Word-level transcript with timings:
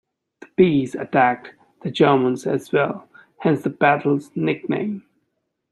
The 0.39 0.47
bees 0.55 0.95
attacked 0.95 1.53
the 1.83 1.91
Germans 1.91 2.47
as 2.47 2.71
well, 2.71 3.07
hence 3.41 3.61
the 3.61 3.69
battle's 3.69 4.31
nickname. 4.33 5.03